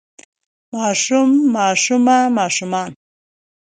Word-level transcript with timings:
ماشوم 0.73 1.29
ماشومه 1.55 2.17
ماشومان 2.37 2.91